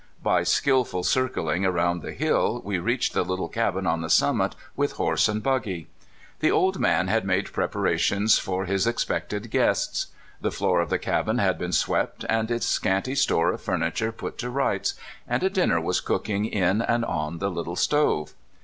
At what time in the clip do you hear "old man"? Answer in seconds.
6.49-7.07